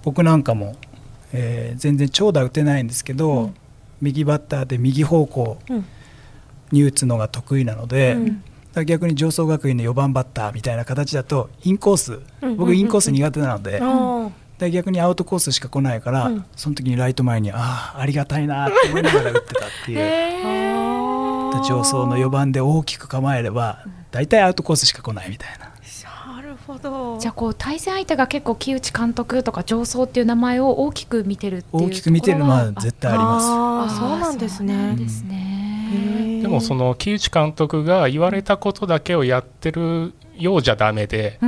[0.04, 0.76] 僕なんかも
[1.32, 3.56] えー、全然長打打てないんですけど、うん、
[4.02, 5.58] 右バッターで右方向
[6.72, 8.44] に打つのが得意なので、うん、
[8.86, 12.20] 逆に上層学院の4番バッターみたいな形だとインコース、
[12.56, 13.82] 僕インコース苦手なので。
[14.60, 21.64] で逆にアウトコースしか来ないから、うん、その時にライト前にああありがたいなって思いながら打ってたっていう。
[21.64, 25.70] 上層の4番で大きく構えれば大体アウトコースしか来ないみたいな。
[26.70, 27.18] ほど。
[27.20, 33.96] じゃあこう対戦相手が結構木内監督とか上層っていう名前を大きく見てるっていう大きく見てるのは絶対あります。
[33.96, 34.96] あそうなんですね。
[34.96, 35.59] ですね
[36.42, 41.40] でもその木内監督が言われたことだけをやってるようじゃダメで、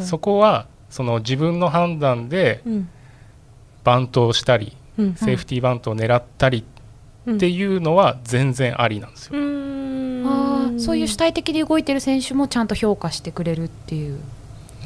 [0.00, 2.62] そこはその自分の判断で
[3.82, 6.64] バントをしたり、セーフティーバントを狙ったり
[7.30, 9.32] っていうのは全然ありなんですよ。
[10.78, 14.18] そういう主体的に動いてる選手もちゃんと評価してくれるっていう。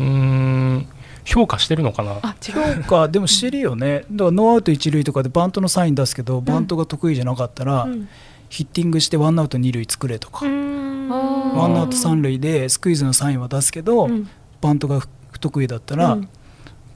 [0.01, 0.87] うん
[1.25, 2.15] 評価してるのかな？
[2.41, 4.05] 評価でもしてるよね。
[4.11, 8.09] だからノーアウト一塁とかでバントのサイン出すけど、バントが得意じゃなかったら、うん、
[8.49, 10.45] ヒッティングしてワンアウト二塁作れとか。
[10.45, 14.29] ワンアウト三塁でスクイズのサインは出すけど、うん、
[14.61, 16.29] バントが不得意だったら、うん、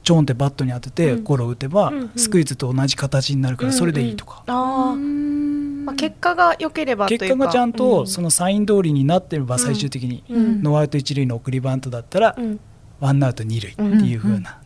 [0.03, 4.43] ちょんってバットに当ててゴロ打てば、スクイズと同じ形になるからそれでいいとか。
[4.47, 12.37] まあ、結果が良ければ結果がちゃんとそのサイン通りになってれば最終的に、ノーアウト一塁の送りバントだったら、
[12.99, 14.59] ワンアウト二塁っていう風な。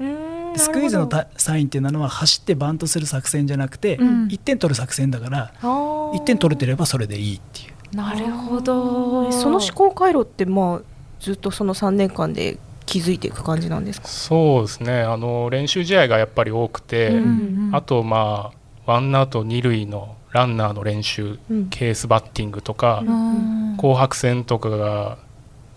[0.55, 7.95] スクイズのサインっていうのは走ってバントする作戦じゃなくて、1点取る作戦だから1点取れてればそれでいいっていう。
[7.95, 9.31] なるほど。
[9.31, 10.81] その思考回路ってまあ
[11.19, 14.07] ずっとその3年間で築いていく感じなんですか？
[14.07, 15.01] そうですね。
[15.01, 18.51] あの練習試合がやっぱり多くて、うんうん、あとま
[18.85, 25.17] あワンアウト二塁のランナーの練習、うん、ケースバッティングとか、うん、紅白戦とかが、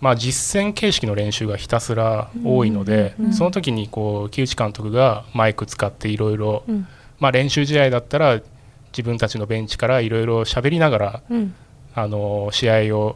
[0.01, 6.63] まあ、実戦形式の練習がひたすら多いので、うん、その時にこう木内監督がマイク使っていろいろ
[7.31, 8.41] 練習試合だったら
[8.91, 11.23] 自分たちのベンチからいろいろ喋りながら、
[11.93, 13.15] あの試合を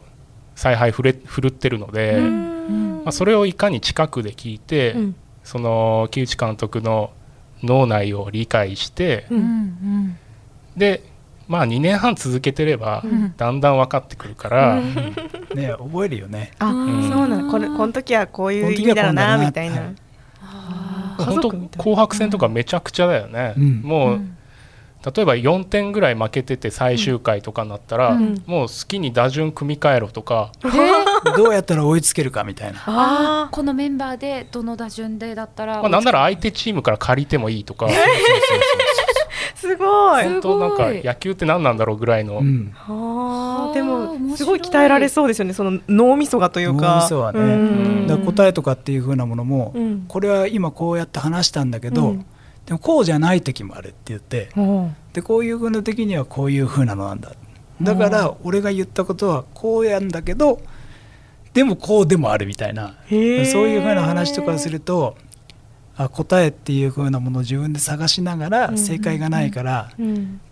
[0.54, 4.94] 采配ふれ振るってるので、まあ、それをいかに近くで聞いて、
[5.44, 7.10] その木内監督の
[7.62, 9.26] 脳内を理解して、
[10.76, 11.02] で
[11.48, 13.02] まあ2年半続けてれば
[13.36, 14.80] だんだん分かってくるから、
[15.54, 16.52] ね覚えるよね。
[16.58, 17.50] あ、そうなの。
[17.50, 19.92] これこの時はこういう意味だろうなみたいな。
[21.18, 24.20] 本当紅白戦とかめちゃくちゃだよね、もう
[25.14, 32.82] 例えば4点ぐらい負けてて最終回とかになったら、うん、もう好きに打順組み替えろとか、えー、 どうやったら追いつけるかみたいな。
[32.86, 37.86] あこのメンバーでどの打順でだったら、まあ、なんなら相手チームから借りてもいいとか
[39.66, 40.24] すごい。
[40.24, 46.96] 本当なんか野球って何なんだろうぐらいの、うん、はでもすごい鍛えられそうですよねその脳みそがというか。
[46.96, 52.26] 脳みそはね、だ答えとかっていうふうなものも、うん、これは今こうやって話したんだけど、うん。
[52.66, 54.50] でもこうじゃない時もあるって言って、
[55.12, 57.32] でこういうふうな時にはこういうふうなのなんだ。
[57.80, 60.60] だから俺が言ったことはこうやんだけど
[61.52, 62.96] でもこうでもあるみたいな。
[63.08, 65.16] そういうふうな話とかすると
[65.98, 69.90] あ答えっていう風なものを自分で探しながら正解がないから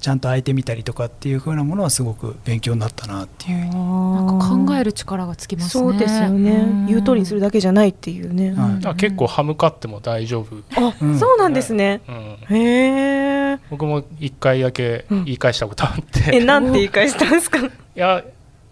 [0.00, 3.58] ちゃんと相手見たりとかっていう風なものはすごく勉強になったなっていう。
[3.68, 5.84] なんか考える力がつきますね。
[5.84, 6.86] そうですよね。
[6.88, 10.56] 言う通りにするだけじゃないっていうね、はい、結構歯向かっても大丈夫。
[10.76, 17.58] あ、うん、そうなんですね、うん、へえ僕も一回だけ言い返したことあって、うん、えなんて言い返したんですか？
[17.66, 18.24] いや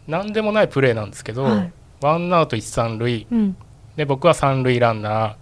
[0.08, 3.26] 何でもないプレーなんですけど、はい、ワンアウト一三塁、
[3.96, 5.34] で僕は三塁ランナー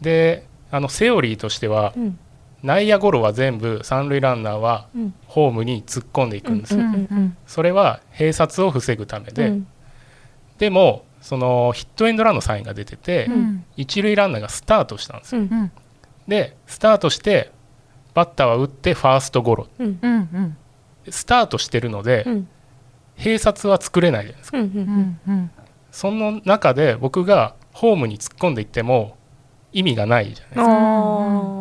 [0.00, 2.18] であのセオリーとしては、うん、
[2.62, 4.88] 内野ゴロは全部三塁ランナーは
[5.26, 6.76] ホームに突っ込んでいくんです。
[6.76, 6.84] よ、
[7.46, 9.66] それは併殺を防ぐためで、うん、
[10.58, 15.42] でもそのヒットエンドランのサインが出てて、うん、一塁ランナーがスタートしたんですよ、
[16.26, 17.50] でスタートして
[18.14, 19.68] バッターは打ってファーストゴロ、
[21.08, 22.24] スタートしてるので、
[23.16, 24.58] 併殺は作れないじゃないですか、
[25.90, 29.17] その中で僕がホームに突っ込んでいっても
[29.72, 31.58] 意味がないじゃないですか。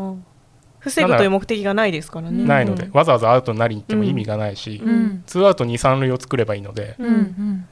[0.79, 2.45] 防ぐという目的がないですからね。
[2.45, 7.67] ないので、わざわざアウトになりに行っても意味がないし、うん、ツーアウト2、3塁を作ればいいので、うん、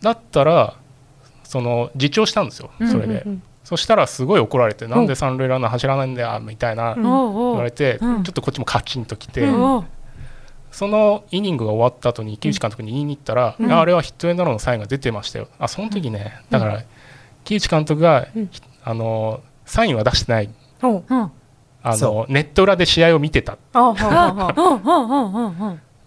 [0.00, 0.76] だったら
[1.44, 3.24] その自重したんですよ、それで。
[3.62, 6.94] そしたらすごい怒られて、なんで三塁ランナー走らないんだよみたいな。
[6.96, 9.46] 言われて、ちょっとこっちもカチンときて、
[10.72, 15.48] そのイニングが終わった後に木内監督に言いに行ったら、あれはヒットエンドローのサインが出てましたよ。
[15.58, 16.82] あその時ね、だから
[17.44, 18.26] 木内監督が、
[18.82, 21.00] あのサインは出してない、あ
[21.96, 23.56] のネット裏で試合を見てた。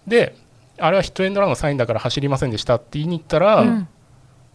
[0.06, 0.36] で
[0.78, 3.88] あれはヒットエンドランのサインだから走りませんでしたって言いに行ったら、うん、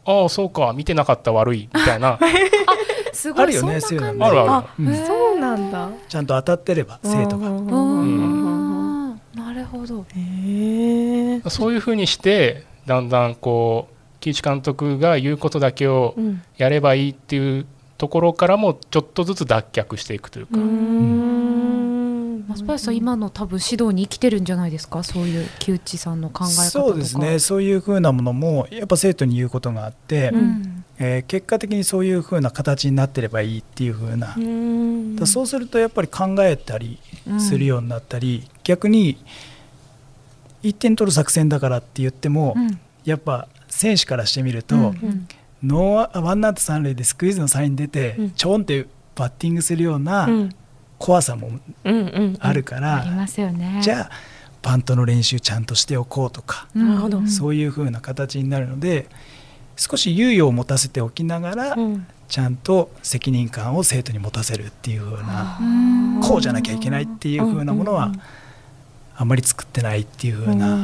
[0.04, 2.18] ああそうか見てなかった悪いみたいな。
[3.14, 5.88] すごいあるよねそういうのあるある、うん、そうなんだ。
[6.06, 7.48] ちゃんと当たってれば生徒が。
[7.48, 7.54] な
[9.54, 10.04] るほど。
[11.48, 16.14] そういうふうにしてだんだんこう木内監督が言うことだけを
[16.58, 17.66] やればいいっていう
[17.98, 20.58] ところからもちょっとずつ脱却していくというか。
[22.48, 25.02] 松林さん今の多分指導に生きてるんじゃないですか？
[25.02, 27.38] そういう木内さんの考え方そうですね。
[27.40, 34.34] そういうふうなものもやっぱ生徒に言うことがあって、うん、えー、結果的にそういうふうな形になってればいいっていうふうな。
[34.34, 36.98] うそうするとやっぱり考えたり
[37.38, 39.18] するようになったり、うん、逆に
[40.62, 45.28] 1点取る作戦だからって言っても、うん、やっぱ選手からしてみると、うんうん
[45.62, 50.28] ノーワンアウト三塁でスクイズのサイン出て、うん、ちょんってバッティングするような
[50.98, 51.50] 怖さも
[52.38, 53.04] あるから、
[53.82, 54.10] じゃあ
[54.62, 56.68] バントの練習ちゃんとしておこうとか、
[57.28, 59.08] そういうふうな形になるので
[59.76, 65.58] 少し猶予を持たせておきながら、うん、ちゃんと責任感を生徒に持たせるっていうふうな
[66.22, 68.12] こうじゃなきゃいけないっていうふうなものは、
[69.20, 70.76] あまり作ってないっていうふうな。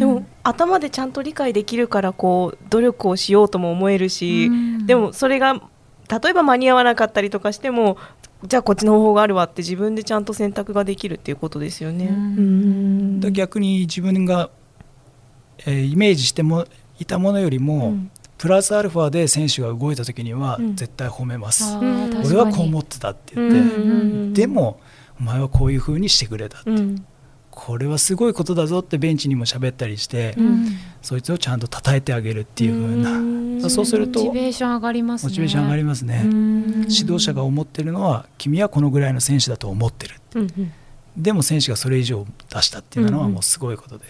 [0.00, 4.50] でも頭でちゃんと理解できるからこう努力をしようとも思えるし、
[4.86, 5.54] でもそれが
[6.10, 7.96] 例えば間に合わなかったりとかしても
[8.44, 12.10] じゃあこっちの方法があるわって自分でちゃんと選択ができるっていうことですよね。
[13.30, 14.50] 逆に自分が、
[15.60, 16.66] えー、イメージしても
[16.98, 24.80] いたものよりも、うん、プラスアルファで選手が動いた時には絶対褒めます、うん、俺はこう思ってたって言って、でも
[25.20, 26.70] お前はこういうふうにしてくれたって、
[27.60, 30.68] これはすごいことだぞってベンチにも喋ったりして、うん、
[31.02, 33.68] そいつをちゃんと称えてあげるっていうふうな。
[33.68, 35.28] そうするとモチベーション上がりますね。
[35.28, 36.22] モチベーション上がりますね。
[36.24, 40.72] 指導者が思ってるのは君はこのぐらいの選手だと思ってる、うんうん、
[41.16, 44.04] でも選手がそれ以上出したっていうのはもうすごいことで。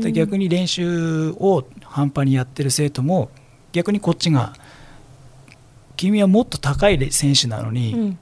[0.00, 3.30] で逆に練習を半端にやってる生徒も
[3.72, 4.54] 逆にこっちが
[5.98, 8.18] 君はもっと高い選手なのに、うん、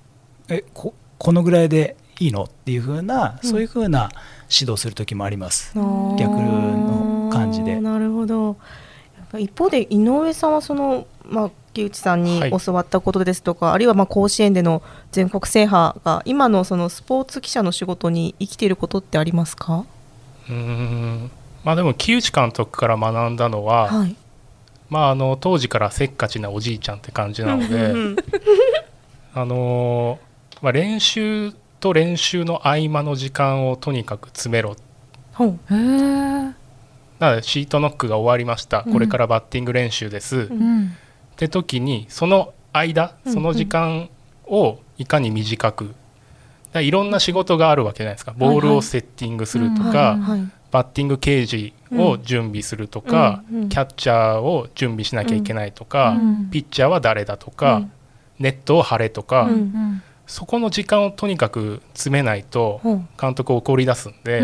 [0.49, 2.45] えここのぐらいでいいの？
[2.45, 4.11] っていうふうな、うん、そういうふうな
[4.49, 5.81] 指導する時もあります、逆
[6.35, 7.81] の感じで。
[7.81, 8.57] なるほど。
[9.39, 19.85] 一方で井上さんはその、まあ、木内さんに教わったことですとか、はい、あるいはまあ甲子園での全国制覇が今のそのスポーツ記者の仕事に生きていることってありますか？
[20.49, 21.31] うん。
[21.65, 24.17] まあでも木内監督から学んだのは、はい、
[24.89, 27.95] まああの当時からせっかちなおじいちゃんって感じなので
[29.33, 30.19] あの、
[30.61, 34.77] まあ、練習と練習の合間の時間をとにかく詰めろ。
[35.39, 36.55] へ
[37.19, 44.09] なシートノックが終わりました、これからバッティング練習です、うん、って時にその間その時間
[44.47, 45.95] をいかに短く、
[46.75, 48.35] いろんな仕事があるわけじゃないですか。
[48.37, 50.19] ボールをセッティングするとか、
[50.71, 56.17] バッティングケージを準備するとか、キャッチャーを準備しなきゃいけないとか、
[56.51, 57.83] ピッチャーは誰だとか、
[58.39, 59.49] ネットを張れとか、
[60.31, 62.81] そこの時間をとにかく詰めないと
[63.21, 64.41] 監督怒り出すんで、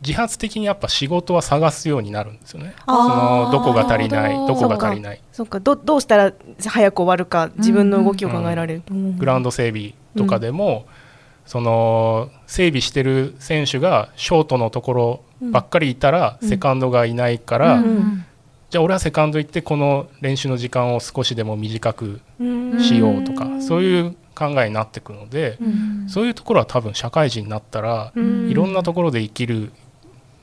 [0.00, 2.74] 自発的にやっぱ仕事は探すようになるんですよね。
[2.86, 4.54] そのどこが足りないど。
[4.54, 5.20] こが足りない。
[5.30, 5.60] そうか。
[5.60, 6.32] どどうしたら
[6.66, 8.82] 早く終わるか自分の動きを考えられる。
[8.90, 10.92] グラウンド整備とかでも、うん、
[11.44, 17.84] その整備してる選手がショートのところばっかりいたら、セカンドがいないから、
[18.70, 22.22] じゃあ俺はセカンド行ってこの練習の時間を少しでも短く
[22.80, 25.58] しようとか、そういう考えになってくので、
[26.08, 29.72] そういうところは多分社会人になったら、いろんなところで生きる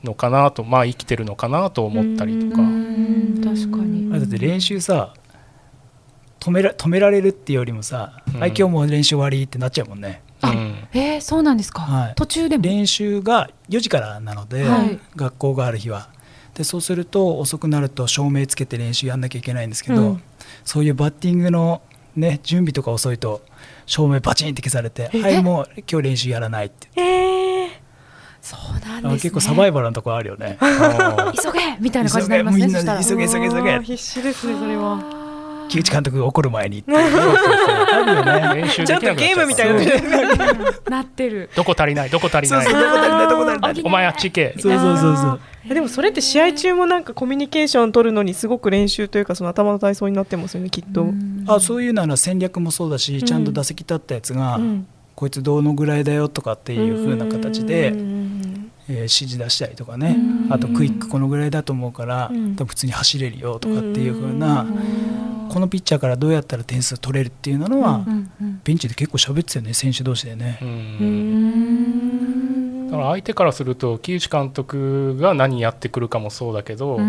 [0.02, 2.62] のかなとまあ生きてるのかなと思ったりとか。
[3.42, 4.10] 確かに。
[4.10, 5.14] だって練習さ
[6.44, 10.22] 止めら止められるっていうよりもさ、うん、今日も練習終わりってなっちゃうもんね。
[10.42, 16.10] あ、うん、えー、そうなんですか、はい、途中で練習が4時からなので、はい、学校がある日は。
[16.54, 20.22] でそうすると遅くなると照明つけて練習やんなきゃいけないんですけど、うん、
[20.64, 21.82] そういうバッティングの、
[22.14, 23.42] ね、準備とか遅いと
[23.86, 26.88] 照明バチンって消されて「はいもう今日練習やらない」って。
[26.96, 27.04] えー。
[28.40, 30.58] そうなんです、ね、結構サバイバルなところあるよね。
[31.42, 33.78] 急げみたいな感じになりますねみんな急げ急げ急げ。
[33.80, 35.02] 必死ですねそれは。
[35.70, 37.06] 木内監督が怒る前にちょっと
[39.14, 39.80] ゲームみたいな。
[40.90, 41.48] なってる。
[41.56, 42.10] どこ足りない？
[42.10, 42.66] どこ足りない？
[42.66, 43.28] どこ足りない？
[43.28, 43.82] どこ足りない？
[43.82, 44.54] お前あっち行け。
[44.60, 45.40] そうそうそうそう。
[45.74, 51.06] でもそれって試合中もなんかコミュニケーション取るのにすごく練習というかその頭の体操になってますよねきっと
[51.46, 54.60] あそういうのは戦略もそうだしちゃんと打席立ったやつが、
[55.14, 57.92] こいつどのぐらいだよとかっていうふうな形で
[58.86, 60.18] えー、指示出したりとかね。
[60.50, 64.66] あとクイックこのぐらいだと思うから、多分普通に走れるよとかっていう風な
[65.48, 68.04] このピッチャーからどうやったら点数取れるっていうのは、
[68.62, 70.58] ベンチで結構喋ってたよね選手同士でね。
[72.90, 77.00] だから相手からすると木内監督が何やってくるかもそうだけど、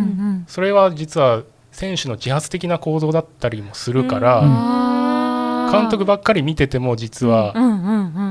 [0.48, 1.44] それは実は
[1.76, 7.54] 選手の自発的な行動だったりもするから、監督ばっかり見てても実は、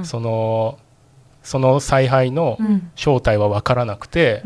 [0.02, 0.78] その
[1.42, 2.56] その采配の
[2.96, 4.42] 正体は分からなくて、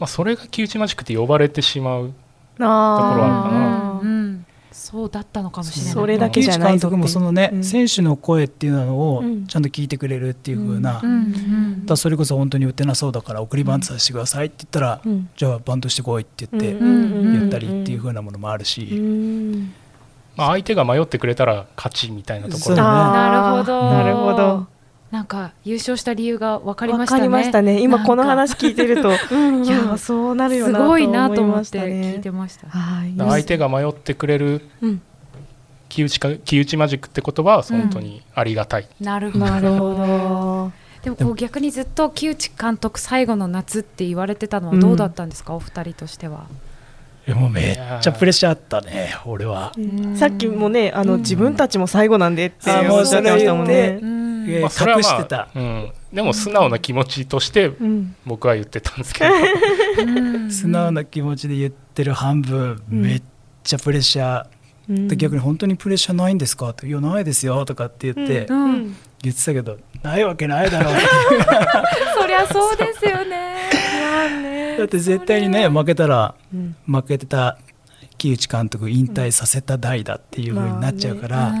[0.00, 2.14] まあ、それが木内マジックって呼ばれてしまうとこ
[2.64, 3.87] ろあるかな。
[4.72, 5.92] そうだったのかもしれない。
[5.92, 19.68] それだけじゃない監督もそのね、うん、選手の声っていうのをちゃんと聞いてくれるっていう風な、うん、だそれこそ本当に打てなそうだから送りバントさせてくださいって言ったら、うん、じゃあバントしてこいって言って言ったりっていう風なものもあるし。
[20.36, 23.90] まあ、相手が迷ってくれたら勝ちみたいなところ、ね、なるほど。
[23.90, 24.77] なるほど
[25.10, 27.22] なんか優勝した理由が分かりましたね。
[27.22, 27.80] 分かりましたね。
[27.80, 32.68] 今この話聞いてると、 うんうん、いやそうなるよなすごいなと思って聞いてました。
[32.68, 33.14] はい。
[33.16, 34.68] 相手が迷ってくれる、
[35.88, 38.88] 木内か木内マジックって言葉は本当にありがたい。
[39.00, 40.72] うん、なるほど。
[41.02, 46.46] でもこう逆にずっと木内監督最後の夏って言われてたのはどうだったんですか、お二人としては。
[47.26, 49.72] でもめっちゃプレッシャーあったね、俺は。
[50.16, 54.27] さっきもね、あの自分たちも最後なんでっておっしゃってましたもんね。
[54.60, 57.72] まあ、それは、まあ、うん、でも素直な気持ちとして
[58.26, 59.30] 僕は言ってたんですけど、
[60.50, 63.22] 素直な気持ちで言ってる半分、めっ
[63.62, 66.70] ちゃプレッシャー、で逆に本当にプレッシャーないんですか？
[66.70, 68.46] って「いやないですよ」とかって言って、
[69.22, 70.94] 言ってたけどないわけないだろう。
[72.18, 74.76] そりゃそうですよね。
[74.78, 76.34] だって絶対にね負けたら、
[76.86, 77.58] 負けてた
[78.16, 81.52] 木内監督引退させた代だっていうふうになっちゃうから。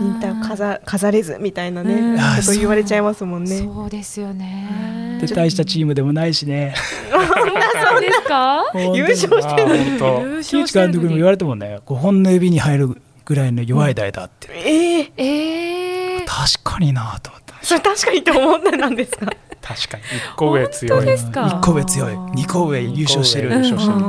[0.00, 3.58] 引退を飾飾れずみたいなね、こと言われちゃいますもんね。
[3.58, 5.18] そうですよね。
[5.20, 6.74] で大したチームでもないしね。
[7.10, 8.64] そうですか？
[8.94, 10.42] 優勝してる。
[10.42, 14.48] 木内監督にも言われてもね、5本の指に入るぐらいの弱い台だって。
[14.52, 16.24] ええええ。
[16.26, 17.54] 確かになと思った。
[17.62, 19.26] それ確かにと思ったなんですか？
[19.60, 21.14] 確かに一個上強い。
[21.14, 22.16] 一個上強い。
[22.34, 23.50] 二個上優勝してる。
[23.50, 24.00] 優勝してる。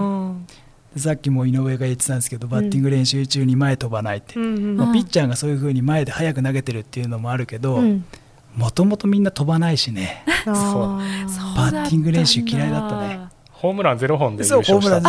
[0.97, 7.81] さっきも井上が言ってたんですけどバッティング練習中に前飛ばないって、うんまあ、ピッチャーがそういうふうに前で早く投げてるっていうのもあるけど
[8.55, 10.25] もともとみんな飛ばないしね。
[10.45, 10.53] そう。
[10.53, 13.21] バッティング練習嫌いだったね。
[13.51, 14.99] ホームランゼロ本で優勝した。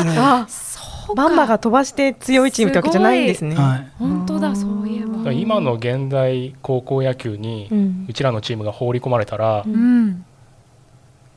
[1.15, 3.57] バンバが飛ばして強いチームってわけじゃないんですね。
[3.57, 5.33] はい、本当だそういえば。
[5.33, 7.69] 今の現代高校野球に
[8.09, 10.25] うちらのチームが放り込まれたら、うん、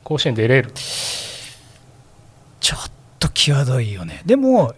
[0.04, 0.70] 甲子園出れる。
[3.36, 4.22] 際どいよね。
[4.26, 4.74] でも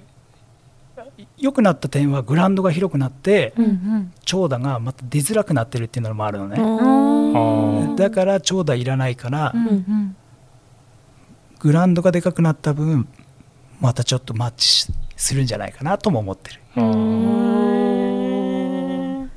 [1.36, 7.96] 良くなった点はグラウンドが広くなって、うんうん、長打がまた出づらくなってるっていうのもあるのね。
[7.96, 10.16] だから長打いらないから、うんうん、
[11.58, 13.08] グラウンドがでかくなった分
[13.80, 16.60] またちょっとマッチするんじゃないかなとも思ってる。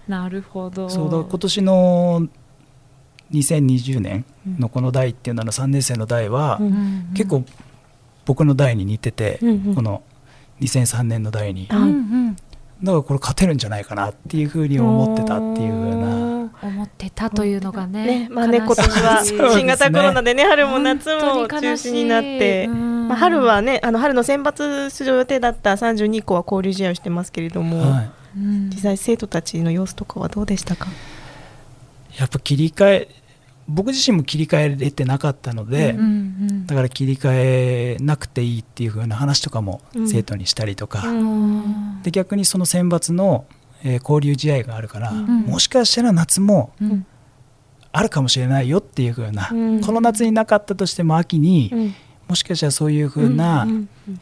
[0.07, 0.89] なるほど。
[0.89, 2.28] そうだ今年の
[3.32, 4.26] 2020年
[4.59, 6.59] のこの代っていうのは3年生の代は、
[7.13, 7.45] 結構
[8.26, 9.39] 僕の代に似てて、
[9.76, 10.03] この
[10.61, 16.32] 2003年の代に、だからこれ勝てるんじゃないかなっていうふうに思ってたっていうふうな。
[16.61, 28.11] 思ってたというのがねね,、まあね、今年は新型コロナでね春も夏も中止になって、まあ、春はねあの春の選抜出場予定だった32校は交流試合をしてますけれども、はい、
[28.69, 30.88] 実際生徒たちの様子とかはどうでしたか？
[32.19, 33.07] やっぱ切り替え
[33.68, 43.45] 僕自身も切り替えれてなかったので、うんうん、だから切り替えなくていいっていう風な話とかも生徒にしたりとか、うん、で逆にその選抜の、
[43.84, 46.74] えー、交流試合があるから、うん、もしかしたら夏も
[47.91, 51.93] あるかもしれないよっていう風な、うん、この夏になかったとしても秋に、
[52.28, 53.68] もしかしたらそういう風な、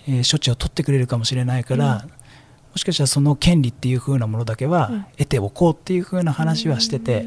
[0.08, 2.06] えー、処置を取ってくれるかもしれないから、
[2.72, 7.26] もしかしたらその権利っていう風なものだけは得ておこうっていう風な話はしてて。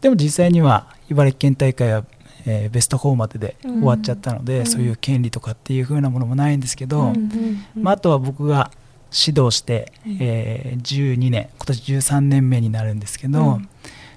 [0.00, 2.04] でも実際には茨城県大会は、
[2.46, 8.70] えー、ベスト4までで終わっちゃったので、うん、そういう権利とかっていう風なものもないんですけど、うん、まあ、あとは僕が
[9.12, 13.68] 指導して、えー、12年今年13年目になるんですけど、うん、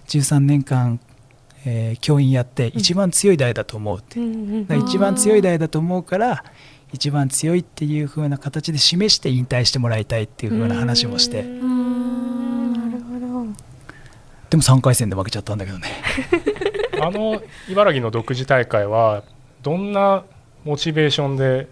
[0.07, 0.99] 13年間、
[1.65, 4.19] えー、教員やって一番強い代だと思うって、
[4.75, 6.43] 一番強い代だと思うから
[6.93, 11.45] 一番強いっていう風な形で示して引退してもらいたいっていう風な話もして。
[14.51, 15.87] でも3回戦で負けちゃったんだけどね。
[17.01, 19.23] あの茨城の独自大会は
[19.63, 20.23] どんな
[20.65, 21.67] モチベーションで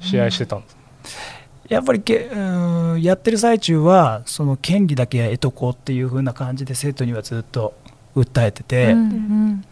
[0.00, 1.66] 試合してたんですか、うん。
[1.66, 7.74] うん、やっぱりけうんやってる最中はその権利だけ得とこうっていう風な感じで生徒にはずっと
[8.16, 9.64] 訴えてて、うんうん、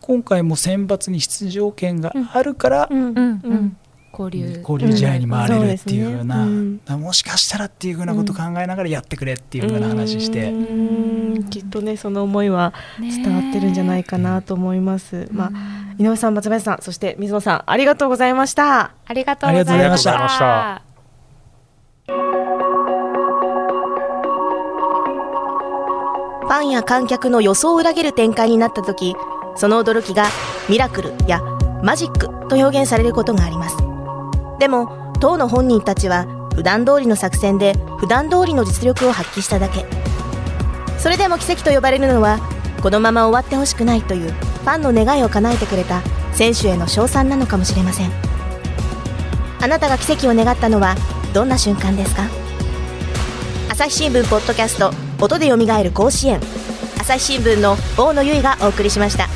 [0.00, 3.76] 今回も選抜に出場権があるから、うんうんうん
[4.18, 4.60] 交流。
[4.60, 6.76] 交流試合に回れるっていうふうな、うん。
[6.76, 10.52] ね、もしかしたらっていうふうなことを考えながらやってくれっていうふうな話して、
[11.50, 15.28] きっとねその思いは伝わってるんじゃないかなと思います。
[15.32, 15.50] まあ
[15.98, 18.94] 井上さん松林さんそして水野さんありがとうございました。
[19.06, 20.82] ありがとうございました。
[26.46, 29.16] ファンや観客の予想を裏切る展開になった時
[29.56, 30.26] その驚きが
[30.68, 31.40] ミラクルや
[31.82, 33.83] マジックと表現されることがあります
[34.58, 39.84] でも当の本人たちは普段通りの作戦で普段通りの実力を発揮しただけ。
[40.98, 42.38] それでも奇跡と呼ばれるのは
[42.82, 46.02] このまま終わってほしくないというファンの願いを叶えてくれた
[46.32, 48.10] 選手への称賛なのかもしれません。
[49.60, 50.94] あなたが奇跡を願ったのは
[51.32, 52.22] どんな瞬間ですか？
[53.70, 54.92] 朝日新聞ポッドキャスト
[55.22, 56.40] 音でよみがえる甲子園。
[56.98, 59.28] 朝日新聞の大野由依がお送りしました。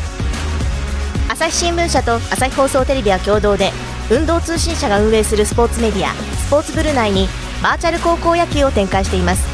[1.29, 3.73] 朝日新聞社と朝日放送テレビは共同で
[4.11, 7.29] 運動通信社が運営するスポーツメディアスポーツブル内に
[7.63, 9.47] バーチャル高校野球を展開しています。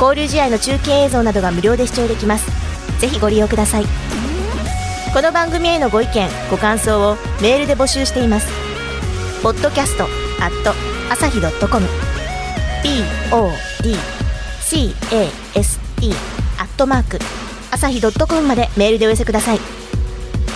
[0.00, 2.48] 交流試合の中継映像などが無料で視聴できます。
[3.00, 3.84] ぜひご利用ください。
[5.12, 8.46] この番組へのご意見ご感想をメールで募集しています。
[9.42, 10.02] podcast
[10.40, 10.52] at
[11.10, 11.86] 朝日 .com
[13.30, 14.94] podcast
[16.58, 17.18] アットマーク
[17.70, 19.60] 朝日 .com までメールでお寄せください。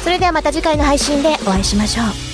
[0.03, 2.32] それではまた次回の配信でお会いしましょう。